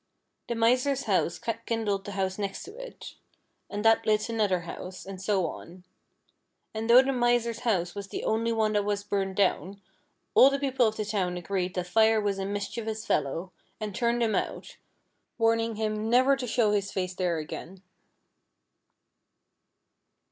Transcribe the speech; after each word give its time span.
The 0.47 0.55
Miser's 0.55 1.03
house 1.03 1.39
kindled 1.67 2.05
the 2.05 2.13
house 2.13 2.39
next 2.39 2.67
it, 2.67 3.13
and 3.69 3.85
that 3.85 4.03
lit 4.03 4.29
another 4.29 4.61
house, 4.61 5.05
and 5.05 5.21
so 5.21 5.45
on; 5.45 5.83
and 6.73 6.89
though 6.89 7.03
the 7.03 7.13
Miser's 7.13 7.59
house 7.59 7.93
was 7.93 8.07
the 8.07 8.23
only 8.23 8.51
one 8.51 8.73
that 8.73 8.83
was 8.83 9.03
burned 9.03 9.35
down, 9.35 9.79
all 10.33 10.49
the 10.49 10.57
people 10.57 10.87
of 10.87 10.97
the 10.97 11.05
town 11.05 11.37
agreed 11.37 11.75
that 11.75 11.85
Fire 11.85 12.19
was 12.19 12.39
a 12.39 12.45
mischievous 12.47 13.05
fellow, 13.05 13.51
and 13.79 13.93
turned 13.93 14.23
him 14.23 14.33
out, 14.33 14.77
warning 15.37 15.75
him 15.75 16.09
never 16.09 16.35
to 16.35 16.47
show 16.47 16.71
his 16.71 16.91
face 16.91 17.13
there 17.13 17.37
again. 17.37 17.83